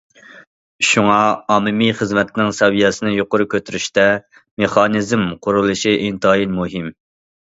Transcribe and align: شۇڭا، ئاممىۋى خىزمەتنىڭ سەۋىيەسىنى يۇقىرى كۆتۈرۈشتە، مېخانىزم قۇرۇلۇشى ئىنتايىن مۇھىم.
شۇڭا، 0.91 1.17
ئاممىۋى 1.55 1.89
خىزمەتنىڭ 1.99 2.49
سەۋىيەسىنى 2.59 3.13
يۇقىرى 3.17 3.47
كۆتۈرۈشتە، 3.53 4.05
مېخانىزم 4.63 5.29
قۇرۇلۇشى 5.47 5.95
ئىنتايىن 6.07 6.59
مۇھىم. 6.61 6.91